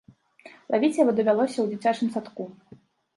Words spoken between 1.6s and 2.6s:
ў дзіцячым садку.